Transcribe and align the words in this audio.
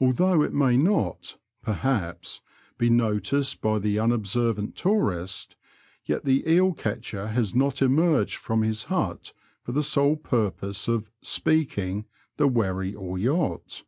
Although 0.00 0.42
it 0.42 0.52
may 0.52 0.76
not, 0.76 1.36
perhaps, 1.62 2.42
be 2.78 2.90
noticed 2.90 3.60
by 3.60 3.78
the 3.78 3.96
unobservant 3.96 4.74
tourist, 4.74 5.54
yet 6.04 6.24
the 6.24 6.42
eel 6.50 6.72
catcher 6.72 7.28
has 7.28 7.54
not 7.54 7.80
emerged 7.80 8.38
from 8.38 8.62
his 8.62 8.86
hut 8.90 9.32
for 9.62 9.70
the 9.70 9.84
sole 9.84 10.16
purpose 10.16 10.88
of" 10.88 11.12
speaking 11.22 12.06
*' 12.20 12.36
the 12.38 12.48
wherry 12.48 12.92
or 12.92 13.18
yacht. 13.18 13.84